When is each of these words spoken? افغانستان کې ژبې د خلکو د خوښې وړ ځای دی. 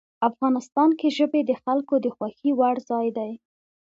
افغانستان 0.29 0.89
کې 0.99 1.07
ژبې 1.17 1.41
د 1.45 1.51
خلکو 1.63 1.95
د 2.03 2.07
خوښې 2.15 2.51
وړ 2.59 2.75
ځای 2.89 3.07
دی. 3.17 3.31